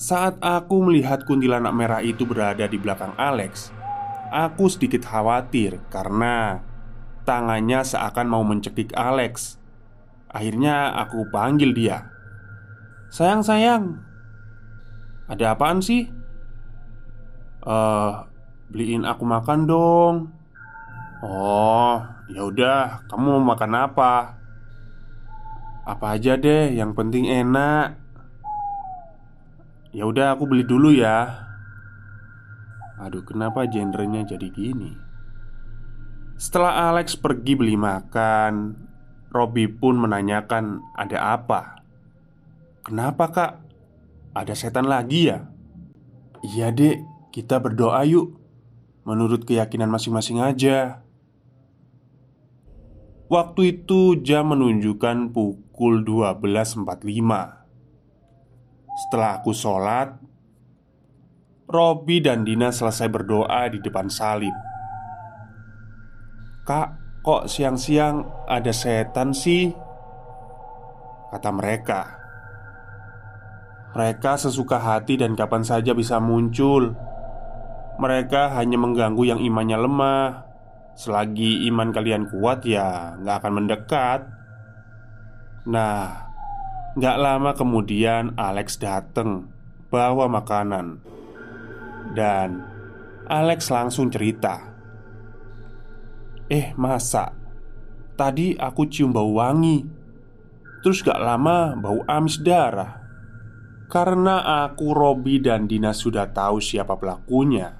Saat 0.00 0.40
aku 0.40 0.88
melihat 0.88 1.28
kuntilanak 1.28 1.76
merah 1.76 2.00
itu 2.00 2.24
berada 2.24 2.64
di 2.64 2.80
belakang 2.80 3.12
Alex, 3.20 3.68
aku 4.32 4.72
sedikit 4.72 5.04
khawatir 5.04 5.84
karena 5.92 6.64
tangannya 7.28 7.84
seakan 7.84 8.24
mau 8.24 8.40
mencekik 8.40 8.96
Alex. 8.96 9.60
Akhirnya 10.32 10.96
aku 10.96 11.28
panggil 11.28 11.76
dia. 11.76 12.08
"Sayang, 13.12 13.44
sayang, 13.44 14.09
ada 15.30 15.54
apaan 15.54 15.78
sih? 15.78 16.10
Eh, 17.62 18.12
beliin 18.74 19.06
aku 19.06 19.22
makan 19.22 19.70
dong. 19.70 20.14
Oh, 21.22 22.02
ya 22.32 22.42
udah, 22.48 23.06
kamu 23.06 23.38
mau 23.38 23.54
makan 23.54 23.72
apa? 23.76 24.34
Apa 25.86 26.18
aja 26.18 26.34
deh, 26.34 26.74
yang 26.74 26.96
penting 26.96 27.30
enak. 27.30 27.94
Ya 29.94 30.08
udah, 30.08 30.34
aku 30.34 30.50
beli 30.50 30.66
dulu 30.66 30.90
ya. 30.90 31.46
Aduh, 33.00 33.22
kenapa 33.22 33.64
genrenya 33.70 34.26
jadi 34.26 34.48
gini? 34.50 34.92
Setelah 36.40 36.88
Alex 36.88 37.20
pergi 37.20 37.52
beli 37.52 37.76
makan, 37.76 38.72
Robby 39.28 39.68
pun 39.68 40.00
menanyakan 40.00 40.80
ada 40.96 41.36
apa. 41.36 41.84
Kenapa 42.80 43.24
kak? 43.28 43.52
Ada 44.30 44.54
setan 44.54 44.86
lagi 44.86 45.26
ya? 45.26 45.50
Iya 46.46 46.70
dek, 46.70 47.02
kita 47.34 47.58
berdoa 47.58 48.06
yuk. 48.06 48.38
Menurut 49.02 49.42
keyakinan 49.42 49.90
masing-masing 49.90 50.38
aja. 50.38 51.02
Waktu 53.26 53.82
itu 53.82 54.22
jam 54.22 54.50
menunjukkan 54.54 55.30
pukul 55.30 56.02
12.45 56.02 56.82
Setelah 58.90 59.30
aku 59.38 59.54
sholat 59.54 60.18
Robi 61.70 62.18
dan 62.18 62.42
Dina 62.42 62.74
selesai 62.74 63.06
berdoa 63.06 63.70
di 63.70 63.78
depan 63.78 64.10
salib. 64.10 64.50
Kak, 66.66 67.22
kok 67.22 67.46
siang-siang 67.46 68.46
ada 68.50 68.74
setan 68.74 69.30
sih? 69.30 69.70
Kata 71.30 71.50
mereka 71.54 72.19
mereka 73.90 74.38
sesuka 74.38 74.78
hati 74.78 75.18
dan 75.18 75.34
kapan 75.34 75.66
saja 75.66 75.90
bisa 75.94 76.22
muncul. 76.22 76.94
Mereka 77.98 78.54
hanya 78.54 78.78
mengganggu 78.78 79.22
yang 79.26 79.40
imannya 79.42 79.78
lemah. 79.78 80.28
Selagi 80.94 81.66
iman 81.72 81.90
kalian 81.90 82.28
kuat, 82.28 82.66
ya 82.68 83.16
nggak 83.18 83.36
akan 83.40 83.52
mendekat. 83.56 84.20
Nah, 85.66 86.28
nggak 86.96 87.16
lama 87.18 87.50
kemudian 87.56 88.36
Alex 88.36 88.76
datang 88.76 89.48
bawa 89.90 90.30
makanan, 90.30 91.00
dan 92.14 92.62
Alex 93.26 93.70
langsung 93.70 94.10
cerita. 94.10 94.70
Eh, 96.50 96.74
masa 96.74 97.30
tadi 98.18 98.58
aku 98.58 98.90
cium 98.90 99.14
bau 99.14 99.38
wangi, 99.38 99.86
terus 100.82 101.00
gak 101.00 101.16
lama 101.16 101.72
bau 101.78 102.04
amis 102.04 102.36
darah. 102.42 102.99
Karena 103.90 104.70
aku, 104.70 104.94
Robi, 104.94 105.42
dan 105.42 105.66
Dina 105.66 105.90
sudah 105.90 106.30
tahu 106.30 106.62
siapa 106.62 106.94
pelakunya. 106.94 107.74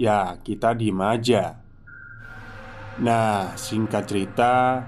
Ya, 0.00 0.40
kita 0.40 0.72
diem 0.72 0.96
aja. 1.04 1.60
Nah, 2.96 3.52
singkat 3.60 4.08
cerita 4.08 4.80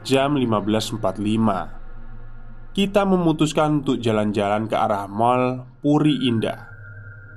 Jam 0.00 0.40
15.45 0.40 2.72
Kita 2.72 3.04
memutuskan 3.04 3.84
untuk 3.84 4.00
jalan-jalan 4.00 4.64
ke 4.64 4.80
arah 4.80 5.04
mall 5.04 5.68
Puri 5.84 6.24
Indah. 6.24 6.72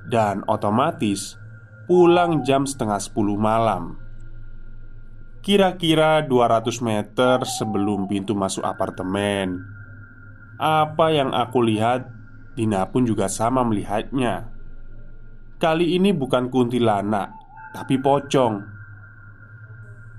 Dan 0.08 0.40
otomatis 0.48 1.36
pulang 1.84 2.40
jam 2.40 2.64
setengah 2.64 2.96
sepuluh 2.96 3.36
malam. 3.36 4.00
Kira-kira 5.44 6.24
200 6.24 6.80
meter 6.80 7.44
sebelum 7.44 8.08
pintu 8.08 8.32
masuk 8.32 8.64
apartemen. 8.64 9.60
Apa 10.56 11.12
yang 11.12 11.36
aku 11.36 11.60
lihat 11.66 12.21
Dina 12.52 12.84
pun 12.92 13.08
juga 13.08 13.32
sama 13.32 13.64
melihatnya. 13.64 14.52
Kali 15.56 15.96
ini 15.96 16.10
bukan 16.12 16.50
kuntilanak 16.52 17.32
Tapi 17.72 17.96
pocong. 17.96 18.54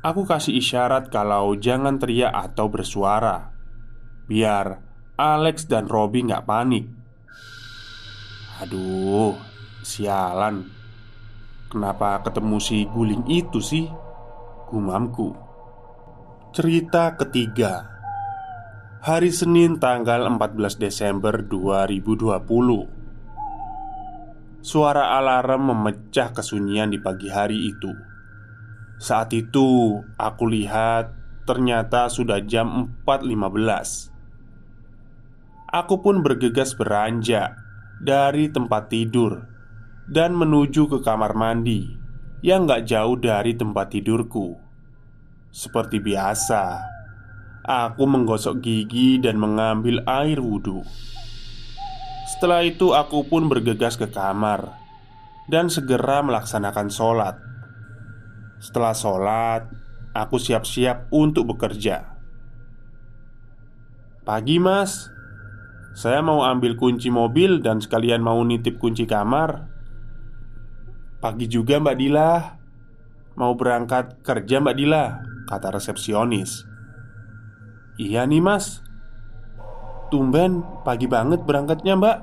Aku 0.02 0.26
kasih 0.26 0.58
isyarat 0.58 1.14
kalau 1.14 1.54
jangan 1.54 2.02
teriak 2.02 2.34
atau 2.34 2.66
bersuara. 2.66 3.54
Biar 4.26 4.82
Alex 5.14 5.70
dan 5.70 5.86
Robby 5.86 6.26
nggak 6.26 6.50
panik. 6.50 6.90
Aduh, 8.66 9.38
sialan. 9.86 10.66
Kenapa 11.70 12.26
ketemu 12.26 12.58
si 12.58 12.90
guling 12.90 13.30
itu 13.30 13.62
sih? 13.62 13.86
Gumamku? 14.74 15.38
Cerita 16.58 17.14
ketiga 17.14 17.93
Hari 19.04 19.36
Senin 19.36 19.84
tanggal 19.84 20.24
14 20.24 20.80
Desember 20.80 21.44
2020 21.44 22.24
Suara 24.64 25.20
alarm 25.20 25.76
memecah 25.76 26.32
kesunyian 26.32 26.88
di 26.88 27.04
pagi 27.04 27.28
hari 27.28 27.68
itu. 27.68 27.92
Saat 29.04 29.36
itu 29.36 30.00
aku 30.16 30.48
lihat 30.48 31.12
ternyata 31.44 32.08
sudah 32.08 32.48
jam 32.48 32.96
4.15 33.04 35.68
Aku 35.68 36.00
pun 36.00 36.24
bergegas 36.24 36.72
beranjak 36.72 37.60
dari 38.00 38.56
tempat 38.56 38.88
tidur 38.88 39.52
Dan 40.08 40.32
menuju 40.32 40.88
ke 40.88 41.04
kamar 41.04 41.36
mandi 41.36 41.92
Yang 42.40 42.62
gak 42.72 42.84
jauh 42.88 43.20
dari 43.20 43.52
tempat 43.52 44.00
tidurku. 44.00 44.56
Seperti 45.52 46.00
biasa 46.00 46.93
Aku 47.64 48.04
menggosok 48.04 48.60
gigi 48.60 49.24
dan 49.24 49.40
mengambil 49.40 50.04
air 50.04 50.44
wudhu 50.44 50.84
Setelah 52.36 52.68
itu 52.68 52.92
aku 52.92 53.24
pun 53.28 53.48
bergegas 53.48 53.96
ke 53.96 54.12
kamar 54.12 54.76
Dan 55.48 55.72
segera 55.72 56.20
melaksanakan 56.20 56.92
sholat 56.92 57.36
setelah 58.64 58.96
sholat, 58.96 59.62
aku 60.16 60.40
siap-siap 60.40 61.12
untuk 61.12 61.52
bekerja. 61.52 62.16
Pagi, 64.24 64.56
Mas. 64.56 65.12
Saya 65.94 66.24
mau 66.24 66.48
ambil 66.48 66.80
kunci 66.80 67.12
mobil 67.12 67.60
dan 67.60 67.84
sekalian 67.84 68.24
mau 68.24 68.40
nitip 68.40 68.80
kunci 68.80 69.04
kamar. 69.04 69.68
Pagi 71.20 71.52
juga, 71.52 71.84
Mbak 71.84 71.96
Dila. 72.00 72.32
Mau 73.36 73.52
berangkat 73.60 74.24
kerja, 74.24 74.64
Mbak 74.64 74.76
Dila, 74.80 75.04
kata 75.44 75.76
resepsionis. 75.76 76.73
Iya 78.04 78.28
nih, 78.28 78.44
Mas. 78.44 78.84
Tumben 80.12 80.60
pagi 80.84 81.08
banget 81.08 81.48
berangkatnya, 81.48 81.96
Mbak. 81.96 82.18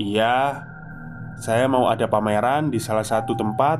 Iya, 0.00 0.64
saya 1.38 1.70
mau 1.70 1.86
ada 1.86 2.10
pameran 2.10 2.74
di 2.74 2.82
salah 2.82 3.06
satu 3.06 3.34
tempat 3.38 3.78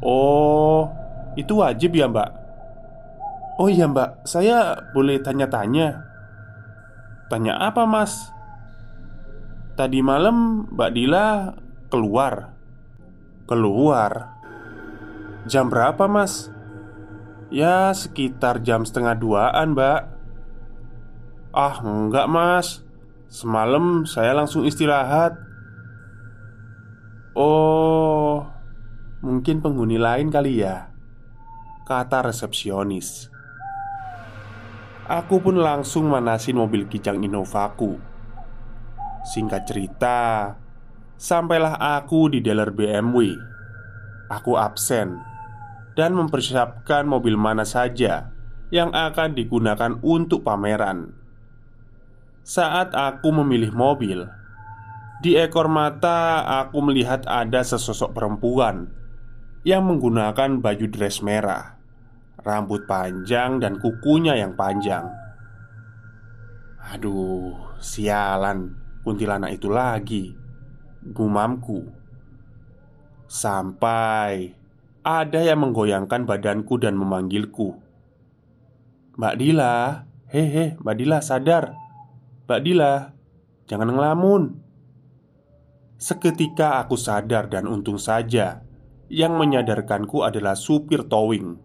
Oh, 0.00 0.88
itu 1.36 1.60
wajib 1.60 1.92
ya 1.92 2.08
mbak? 2.08 2.30
Oh 3.60 3.68
iya 3.68 3.84
mbak, 3.90 4.24
saya 4.24 4.88
boleh 4.94 5.18
tanya-tanya 5.20 6.06
Tanya 7.28 7.60
apa 7.60 7.84
mas? 7.84 8.32
Tadi 9.76 10.00
malam 10.00 10.68
mbak 10.72 10.90
Dila 10.96 11.52
keluar 11.92 12.56
Keluar? 13.44 14.38
Jam 15.44 15.68
berapa 15.68 16.08
mas? 16.08 16.48
Ya 17.48 17.88
sekitar 17.96 18.60
jam 18.60 18.84
setengah 18.84 19.16
duaan 19.16 19.72
mbak. 19.72 20.08
Ah 21.56 21.80
enggak 21.80 22.28
mas. 22.28 22.84
Semalam 23.28 24.04
saya 24.04 24.36
langsung 24.36 24.68
istirahat. 24.68 25.36
Oh 27.32 28.48
Mungkin 29.18 29.58
penghuni 29.58 29.98
lain 29.98 30.30
kali 30.30 30.62
ya? 30.62 30.94
Kata 31.82 32.22
resepsionis. 32.22 33.26
Aku 35.08 35.40
pun 35.40 35.58
langsung 35.58 36.06
manasin 36.12 36.60
mobil 36.60 36.86
kijang 36.86 37.24
Innovaku. 37.24 37.96
Singkat 39.28 39.62
cerita 39.66 40.18
Sampailah 41.18 41.76
aku 41.98 42.30
di 42.30 42.38
dealer 42.38 42.70
BMW 42.70 43.34
Aku 44.30 44.54
absen 44.54 45.18
Dan 45.98 46.14
mempersiapkan 46.14 47.10
mobil 47.10 47.34
mana 47.34 47.66
saja 47.66 48.30
Yang 48.70 48.90
akan 48.94 49.34
digunakan 49.34 49.92
untuk 50.06 50.46
pameran 50.46 51.10
Saat 52.46 52.94
aku 52.94 53.34
memilih 53.34 53.74
mobil 53.74 54.22
Di 55.18 55.34
ekor 55.34 55.66
mata 55.66 56.46
aku 56.62 56.78
melihat 56.86 57.26
ada 57.26 57.66
sesosok 57.66 58.14
perempuan 58.14 58.94
yang 59.66 59.84
menggunakan 59.84 60.62
baju 60.62 60.86
dress 60.88 61.20
merah, 61.20 61.76
rambut 62.40 62.86
panjang, 62.86 63.58
dan 63.58 63.76
kukunya 63.76 64.38
yang 64.38 64.54
panjang. 64.54 65.10
Aduh, 66.94 67.76
sialan, 67.82 68.78
kuntilanak 69.02 69.58
itu 69.58 69.68
lagi. 69.68 70.32
Gumamku. 71.04 71.84
Sampai 73.28 74.56
ada 75.08 75.40
yang 75.40 75.64
menggoyangkan 75.64 76.28
badanku 76.28 76.76
dan 76.76 76.92
memanggilku. 77.00 77.80
Mbak 79.16 79.34
Dila, 79.40 80.04
hehe, 80.28 80.76
Mbak 80.76 80.96
Dila 81.00 81.18
sadar. 81.24 81.72
Mbak 82.44 82.60
Dila, 82.60 82.92
jangan 83.64 83.88
ngelamun. 83.88 84.60
Seketika 85.96 86.84
aku 86.84 87.00
sadar 87.00 87.48
dan 87.48 87.64
untung 87.64 87.96
saja 87.96 88.62
yang 89.08 89.34
menyadarkanku 89.34 90.22
adalah 90.22 90.54
supir 90.54 91.08
towing 91.08 91.58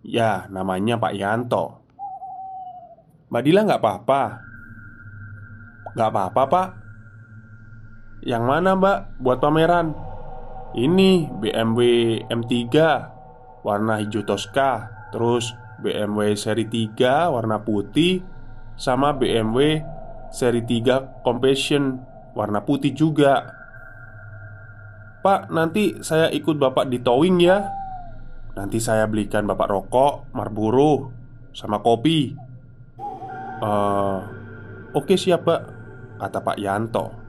Ya, 0.00 0.48
namanya 0.48 0.96
Pak 0.96 1.12
Yanto 1.12 1.84
Mbak 3.28 3.42
Dila 3.44 3.60
nggak 3.68 3.82
apa-apa 3.82 4.22
Nggak 5.92 6.08
apa-apa 6.08 6.42
pak 6.48 6.68
Yang 8.24 8.44
mana 8.48 8.70
mbak 8.78 8.98
buat 9.20 9.42
pameran? 9.44 10.05
Ini 10.74 11.30
BMW 11.30 11.80
M3 12.26 12.54
Warna 13.62 14.02
hijau 14.02 14.26
Tosca. 14.26 14.90
Terus 15.14 15.54
BMW 15.78 16.34
seri 16.34 16.66
3 16.66 17.30
warna 17.30 17.62
putih. 17.62 18.22
Sama 18.74 19.14
BMW 19.14 19.82
seri 20.34 20.66
3 20.66 21.22
Compassion 21.22 22.02
Warna 22.34 22.62
putih 22.66 22.92
juga. 22.92 23.54
Pak, 25.22 25.50
nanti 25.50 25.98
saya 26.02 26.30
ikut 26.30 26.58
bapak 26.58 26.86
di 26.86 27.02
towing 27.02 27.38
ya. 27.42 27.66
Nanti 28.54 28.78
saya 28.78 29.10
belikan 29.10 29.44
bapak 29.44 29.68
rokok, 29.68 30.30
Marlboro, 30.32 31.10
sama 31.50 31.82
kopi. 31.82 32.30
Uh, 33.56 34.20
Oke 34.96 35.20
siap 35.20 35.44
pak 35.44 35.60
Kata 36.16 36.40
Pak 36.40 36.56
Yanto 36.56 37.25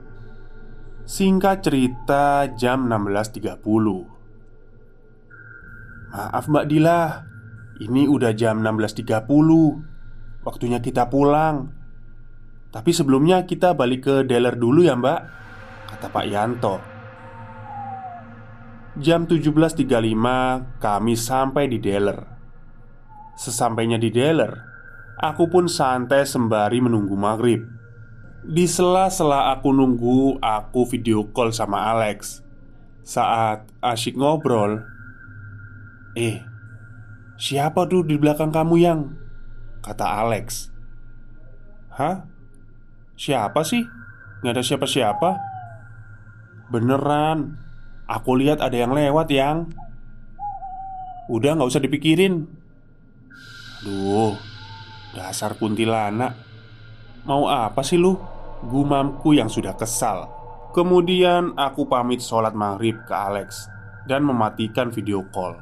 Singkat 1.08 1.64
cerita 1.64 2.52
jam 2.52 2.84
16.30 2.84 3.64
Maaf 6.12 6.44
Mbak 6.52 6.66
Dila. 6.68 7.24
Ini 7.80 8.04
udah 8.04 8.36
jam 8.36 8.60
16.30 8.60 9.24
Waktunya 10.44 10.84
kita 10.84 11.08
pulang. 11.08 11.72
Tapi 12.68 12.92
sebelumnya 12.92 13.48
kita 13.48 13.72
balik 13.72 14.04
ke 14.04 14.28
dealer 14.28 14.60
dulu 14.60 14.84
ya 14.84 15.00
mbak 15.00 15.20
Kata 15.88 16.12
Pak 16.12 16.26
Yanto. 16.28 16.76
Jam 19.00 19.24
17.35 19.24 19.88
kami 20.76 21.14
sampai 21.16 21.72
di 21.72 21.80
dealer. 21.80 22.20
Sesampainya 23.32 23.96
di 23.96 24.12
dealer 24.12 24.52
Aku 25.24 25.48
pun 25.48 25.72
santai 25.72 26.28
sembari 26.28 26.84
menunggu 26.84 27.16
maghrib 27.16 27.77
Di 28.48 28.64
sela-sela 28.64 29.52
aku 29.52 29.76
nunggu 29.76 30.40
Aku 30.40 30.88
video 30.88 31.28
call 31.36 31.52
sama 31.52 31.92
Alex. 31.92 32.40
Saat 33.04 33.68
asyik 33.84 34.16
ngobrol 34.16 34.80
Eh 36.16 36.40
Siapa 37.36 37.84
tuh 37.84 38.08
di 38.08 38.16
belakang 38.16 38.48
kamu 38.48 38.74
yang? 38.80 39.00
Kata 39.84 40.24
Alex. 40.24 40.72
Hah? 41.92 42.24
Siapa 43.14 43.62
sih? 43.68 43.84
Nggak 44.40 44.54
ada 44.56 44.62
siapa-siapa? 44.64 45.30
Beneran 46.72 47.60
Aku 48.08 48.32
lihat 48.32 48.64
ada 48.64 48.72
yang 48.72 48.96
lewat 48.96 49.28
yang. 49.28 49.68
Udah 51.28 51.52
nggak 51.52 51.68
usah 51.68 51.84
dipikirin. 51.84 52.48
Duh 53.84 54.32
Dasar 55.12 55.52
kuntilanak. 55.60 56.32
Mau 57.28 57.44
apa 57.44 57.84
sih 57.84 58.00
lu? 58.00 58.37
Gumamku 58.66 59.38
yang 59.38 59.46
sudah 59.46 59.78
kesal 59.78 60.38
Kemudian 60.68 61.56
aku 61.56 61.88
pamit 61.88 62.20
sholat 62.20 62.52
maghrib 62.52 63.00
ke 63.08 63.14
Alex 63.16 63.72
dan 64.04 64.20
mematikan 64.20 64.92
video 64.92 65.24
call. 65.32 65.56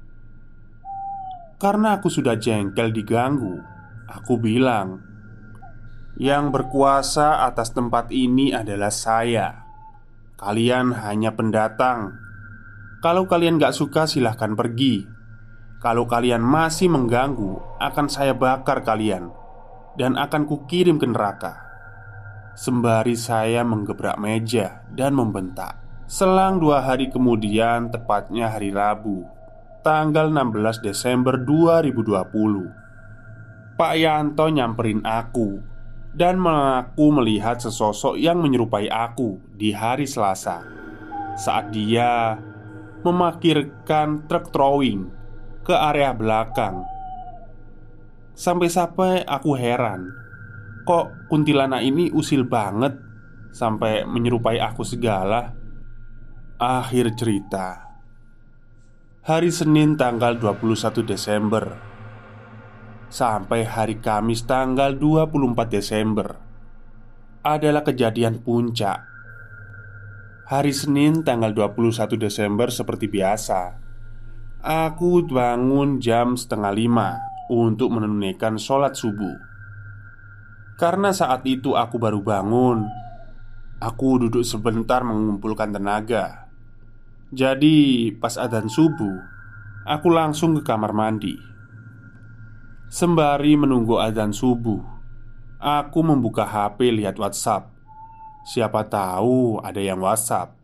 Karena 1.60 2.00
aku 2.00 2.08
sudah 2.08 2.40
jengkel 2.40 2.88
diganggu, 2.90 3.60
aku 4.08 4.40
bilang, 4.40 5.09
"Yang 6.20 6.52
berkuasa 6.52 7.48
atas 7.48 7.72
tempat 7.72 8.12
ini 8.12 8.52
adalah 8.52 8.92
saya. 8.92 9.64
Kalian 10.36 10.92
hanya 10.92 11.32
pendatang. 11.32 12.12
Kalau 13.00 13.24
kalian 13.24 13.56
gak 13.56 13.72
suka, 13.72 14.04
silahkan 14.04 14.52
pergi. 14.52 15.08
Kalau 15.80 16.04
kalian 16.04 16.44
masih 16.44 16.92
mengganggu, 16.92 17.80
akan 17.80 18.12
saya 18.12 18.36
bakar 18.36 18.84
kalian 18.84 19.32
dan 19.96 20.20
akan 20.20 20.44
kukirim 20.44 21.00
ke 21.00 21.08
neraka." 21.08 21.56
Sembari 22.52 23.16
saya 23.16 23.64
menggebrak 23.64 24.20
meja 24.20 24.84
dan 24.92 25.16
membentak. 25.16 25.80
Selang 26.04 26.60
dua 26.60 26.84
hari 26.84 27.08
kemudian, 27.08 27.88
tepatnya 27.88 28.52
hari 28.52 28.76
Rabu, 28.76 29.24
tanggal 29.80 30.28
16 30.28 30.84
Desember 30.84 31.40
2020, 31.40 32.68
Pak 33.80 33.94
Yanto 33.96 34.52
nyamperin 34.52 35.00
aku 35.00 35.69
dan 36.10 36.42
mengaku 36.42 37.14
melihat 37.14 37.62
sesosok 37.62 38.18
yang 38.18 38.42
menyerupai 38.42 38.90
aku 38.90 39.38
di 39.54 39.70
hari 39.70 40.10
Selasa 40.10 40.66
saat 41.38 41.70
dia 41.70 42.36
memakirkan 43.06 44.26
truk 44.28 44.50
throwing 44.52 45.08
ke 45.64 45.72
area 45.72 46.12
belakang. 46.12 46.84
Sampai-sampai 48.36 49.24
aku 49.24 49.52
heran, 49.56 50.08
kok 50.88 51.12
kuntilanak 51.28 51.84
ini 51.84 52.08
usil 52.12 52.44
banget 52.48 52.96
sampai 53.52 54.04
menyerupai 54.04 54.60
aku 54.60 54.84
segala. 54.84 55.56
Akhir 56.60 57.16
cerita 57.16 57.88
Hari 59.20 59.48
Senin 59.48 59.96
tanggal 59.96 60.36
21 60.36 61.04
Desember 61.04 61.89
Sampai 63.10 63.66
hari 63.66 63.98
Kamis 63.98 64.46
tanggal 64.46 64.94
24 64.94 65.66
Desember. 65.66 66.38
Adalah 67.42 67.82
kejadian 67.82 68.38
puncak. 68.38 69.02
Hari 70.46 70.70
Senin 70.70 71.26
tanggal 71.26 71.50
21 71.50 72.14
Desember 72.14 72.70
seperti 72.70 73.10
biasa. 73.10 73.74
Aku 74.62 75.26
bangun 75.26 75.98
jam 75.98 76.38
setengah 76.38 76.70
lima 76.70 77.18
Untuk 77.50 77.90
menunaikan 77.90 78.54
sholat 78.62 78.94
subuh. 78.94 79.34
Karena 80.78 81.10
saat 81.10 81.42
itu 81.50 81.74
aku 81.74 81.98
baru 81.98 82.22
bangun 82.22 82.86
Aku 83.82 84.22
duduk 84.22 84.46
sebentar 84.46 85.02
mengumpulkan 85.02 85.74
tenaga. 85.74 86.46
Jadi, 87.34 88.14
pas 88.22 88.38
adzan 88.38 88.70
subuh, 88.70 89.18
aku 89.82 90.14
langsung 90.14 90.54
ke 90.54 90.62
kamar 90.62 90.94
mandi. 90.94 91.49
Sembari 92.90 93.54
menunggu 93.54 94.02
adzan 94.02 94.34
subuh, 94.34 94.82
aku 95.62 96.02
membuka 96.02 96.42
HP 96.42 96.90
lihat 96.90 97.22
WhatsApp. 97.22 97.70
Siapa 98.42 98.90
tahu 98.90 99.62
ada 99.62 99.78
yang 99.78 100.02
WhatsApp. 100.02 100.58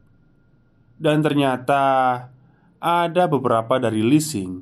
Dan 0.98 1.22
ternyata 1.22 1.84
ada 2.82 3.24
beberapa 3.30 3.78
dari 3.78 4.02
leasing 4.02 4.58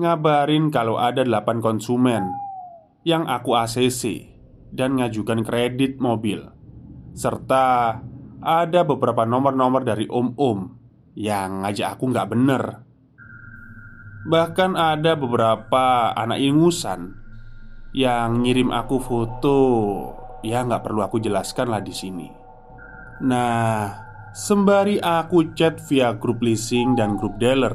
ngabarin 0.00 0.72
kalau 0.72 0.96
ada 0.96 1.20
8 1.20 1.60
konsumen 1.60 2.32
yang 3.04 3.28
aku 3.28 3.60
ACC 3.60 4.32
dan 4.72 4.96
ngajukan 4.96 5.44
kredit 5.44 6.00
mobil 6.00 6.48
serta 7.12 8.00
ada 8.40 8.80
beberapa 8.88 9.28
nomor-nomor 9.28 9.84
dari 9.84 10.08
om-om 10.08 10.74
yang 11.12 11.62
ngajak 11.62 11.94
aku 11.96 12.08
nggak 12.08 12.28
bener. 12.32 12.64
Bahkan 14.22 14.78
ada 14.78 15.18
beberapa 15.18 16.14
anak 16.14 16.38
ingusan 16.38 17.18
yang 17.92 18.46
ngirim 18.46 18.72
aku 18.72 18.96
foto 19.02 19.58
ya 20.42 20.62
nggak 20.66 20.82
perlu 20.82 21.00
aku 21.02 21.18
jelaskan 21.22 21.70
lah 21.70 21.82
di 21.82 21.94
sini. 21.94 22.28
Nah, 23.22 23.94
sembari 24.34 24.98
aku 24.98 25.54
chat 25.54 25.78
via 25.86 26.14
grup 26.14 26.42
leasing 26.42 26.98
dan 26.98 27.14
grup 27.14 27.38
dealer, 27.38 27.74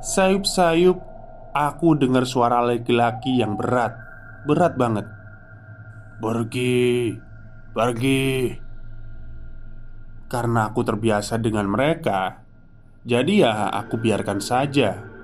sayup-sayup 0.00 0.96
aku 1.52 1.98
dengar 2.00 2.24
suara 2.24 2.64
laki-laki 2.64 3.40
yang 3.40 3.56
berat, 3.60 3.92
berat 4.48 4.76
banget. 4.80 5.06
Pergi, 6.18 7.14
pergi, 7.76 8.50
karena 10.28 10.68
aku 10.68 10.80
terbiasa 10.84 11.40
dengan 11.40 11.68
mereka, 11.70 12.42
jadi 13.04 13.32
ya 13.32 13.52
aku 13.72 13.96
biarkan 13.96 14.40
saja. 14.42 15.17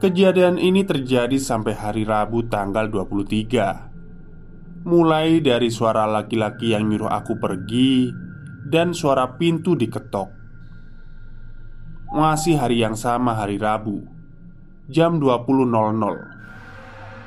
Kejadian 0.00 0.56
ini 0.56 0.80
terjadi 0.80 1.36
sampai 1.36 1.76
hari 1.76 2.08
Rabu 2.08 2.48
tanggal 2.48 2.88
23 2.88 4.88
Mulai 4.88 5.44
dari 5.44 5.68
suara 5.68 6.08
laki-laki 6.08 6.72
yang 6.72 6.88
nyuruh 6.88 7.12
aku 7.12 7.36
pergi 7.36 8.08
Dan 8.64 8.96
suara 8.96 9.36
pintu 9.36 9.76
diketok. 9.76 10.32
Masih 12.16 12.56
hari 12.56 12.80
yang 12.80 12.96
sama 12.96 13.36
hari 13.36 13.60
Rabu 13.60 14.00
Jam 14.88 15.20
20.00 15.20 15.68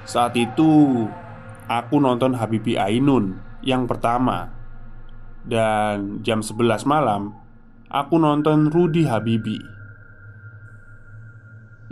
Saat 0.10 0.34
itu 0.34 1.06
Aku 1.70 2.02
nonton 2.02 2.34
Habibi 2.34 2.82
Ainun 2.82 3.38
Yang 3.62 3.86
pertama. 3.86 4.50
Dan 5.46 6.26
jam 6.26 6.42
11 6.42 6.90
malam 6.90 7.38
Aku 7.94 8.18
nonton 8.18 8.74
Rudy 8.74 9.06
Habibi 9.06 9.73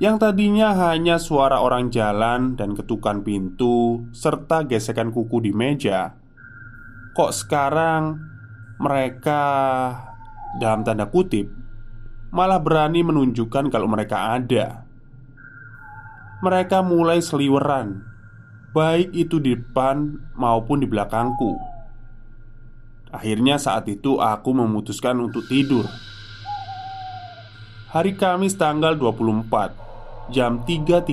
Yang 0.01 0.17
tadinya 0.17 0.73
hanya 0.89 1.21
suara 1.21 1.61
orang 1.61 1.93
jalan 1.93 2.57
dan 2.57 2.73
ketukan 2.73 3.21
pintu 3.21 4.09
Serta 4.09 4.65
gesekan 4.65 5.13
kuku 5.13 5.45
di 5.45 5.53
meja 5.53 6.17
Kok 7.13 7.29
sekarang 7.29 8.17
mereka 8.81 9.43
dalam 10.57 10.81
tanda 10.81 11.05
kutip 11.05 11.53
Malah 12.33 12.57
berani 12.57 13.05
menunjukkan 13.05 13.69
kalau 13.69 13.85
mereka 13.85 14.33
ada. 14.41 14.89
Mereka 16.41 16.81
mulai 16.81 17.21
seliweran 17.21 18.01
Baik 18.73 19.13
itu 19.13 19.37
di 19.37 19.53
depan 19.53 20.15
maupun 20.31 20.79
di 20.79 20.87
belakangku. 20.87 21.59
Akhirnya 23.11 23.59
saat 23.59 23.83
itu 23.91 24.15
aku 24.15 24.55
memutuskan 24.55 25.19
untuk 25.19 25.43
tidur. 25.51 25.83
Hari 27.91 28.15
Kamis 28.15 28.55
tanggal 28.55 28.95
24 28.95 29.80
Jam 30.31 30.63
3.30 30.63 31.11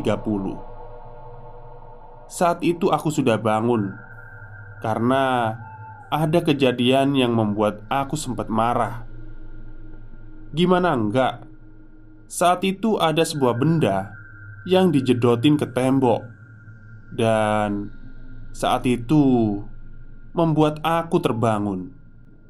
Saat 2.31 2.63
itu 2.63 2.89
aku 2.89 3.11
sudah 3.11 3.37
bangun 3.37 3.93
Karena 4.81 5.53
ada 6.09 6.41
kejadian 6.41 7.19
yang 7.19 7.35
membuat 7.35 7.83
aku 7.91 8.15
sempat 8.15 8.47
marah 8.47 9.05
Gimana 10.55 10.95
enggak? 10.97 11.45
Saat 12.31 12.65
itu 12.65 12.97
ada 12.97 13.27
sebuah 13.27 13.59
benda 13.59 14.15
yang 14.65 14.95
dijedotin 14.95 15.59
ke 15.59 15.67
tembok 15.69 16.23
Dan 17.13 17.91
saat 18.59 18.83
itu 18.91 19.59
membuat 20.35 20.79
aku 20.83 21.23
terbangun. 21.23 21.95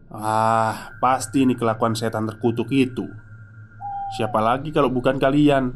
Ah, 0.08 0.96
pasti 1.04 1.44
ini 1.44 1.52
kelakuan 1.52 1.92
setan 1.92 2.24
terkutuk 2.24 2.72
itu. 2.72 3.04
Siapa 4.16 4.40
lagi 4.40 4.72
kalau 4.72 4.88
bukan 4.88 5.20
kalian? 5.20 5.72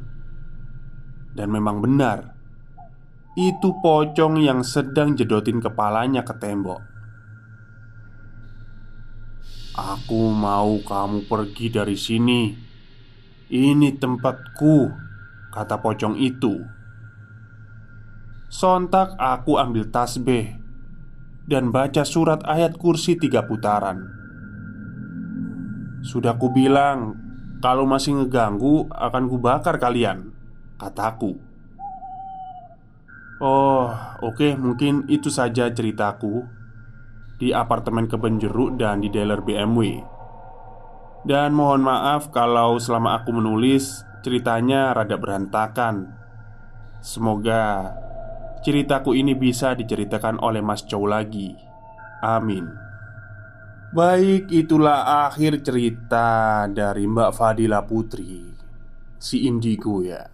Dan 1.32 1.48
memang 1.48 1.80
benar, 1.80 2.32
itu 3.32 3.72
pocong 3.80 4.36
yang 4.44 4.60
sedang 4.60 5.16
jedotin 5.16 5.64
kepalanya 5.64 6.20
ke 6.20 6.36
tembok. 6.36 6.84
Aku 9.72 10.28
mau 10.28 10.76
kamu 10.84 11.24
pergi 11.24 11.72
dari 11.72 11.96
sini. 11.96 12.52
Ini 13.48 13.96
tempatku, 13.96 14.76
kata 15.48 15.80
pocong 15.80 16.20
itu. 16.20 16.60
Sontak 18.52 19.16
aku 19.16 19.56
ambil 19.56 19.88
tasbih 19.88 20.60
dan 21.48 21.72
baca 21.72 22.04
surat 22.04 22.44
ayat 22.44 22.76
kursi 22.76 23.16
tiga 23.16 23.48
putaran. 23.48 24.12
Sudah 26.04 26.36
ku 26.36 26.52
bilang, 26.52 27.16
kalau 27.64 27.88
masih 27.88 28.20
ngeganggu 28.20 28.92
akan 28.92 29.24
kubakar 29.32 29.80
kalian, 29.80 30.36
kataku. 30.82 31.38
Oh, 33.42 33.90
oke, 34.22 34.54
mungkin 34.58 35.06
itu 35.06 35.30
saja 35.30 35.70
ceritaku 35.70 36.46
di 37.42 37.50
apartemen 37.50 38.06
kebun 38.06 38.38
jeruk 38.38 38.78
dan 38.78 39.02
di 39.02 39.10
dealer 39.10 39.42
BMW. 39.42 39.98
Dan 41.22 41.54
mohon 41.54 41.86
maaf 41.86 42.30
kalau 42.34 42.78
selama 42.82 43.22
aku 43.22 43.34
menulis 43.34 44.02
ceritanya 44.22 44.94
rada 44.94 45.18
berantakan. 45.18 46.18
Semoga 47.02 47.94
ceritaku 48.62 49.18
ini 49.18 49.34
bisa 49.34 49.74
diceritakan 49.74 50.38
oleh 50.38 50.62
Mas 50.62 50.86
Chow 50.86 51.02
lagi. 51.06 51.54
Amin. 52.22 52.70
Baik, 53.92 54.48
itulah 54.48 55.26
akhir 55.28 55.60
cerita 55.66 56.64
dari 56.70 57.04
Mbak 57.04 57.30
Fadila 57.36 57.84
Putri, 57.84 58.40
si 59.20 59.44
Indigo 59.44 60.00
ya. 60.00 60.31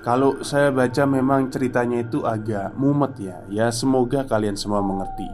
Kalau 0.00 0.40
saya 0.40 0.72
baca 0.72 1.04
memang 1.04 1.52
ceritanya 1.52 2.00
itu 2.00 2.24
agak 2.24 2.72
mumet 2.72 3.12
ya. 3.20 3.38
Ya 3.52 3.68
semoga 3.68 4.24
kalian 4.24 4.56
semua 4.56 4.80
mengerti. 4.80 5.28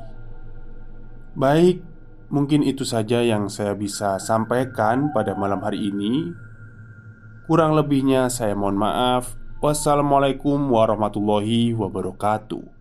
Baik, 1.39 1.87
mungkin 2.29 2.67
itu 2.67 2.83
saja 2.83 3.23
yang 3.23 3.47
saya 3.47 3.79
bisa 3.79 4.19
sampaikan 4.19 5.15
pada 5.15 5.39
malam 5.39 5.63
hari 5.63 5.91
ini. 5.95 6.35
Kurang 7.47 7.79
lebihnya 7.79 8.27
saya 8.27 8.59
mohon 8.59 8.75
maaf. 8.75 9.39
Wassalamualaikum 9.63 10.59
warahmatullahi 10.69 11.73
wabarakatuh 11.73 12.76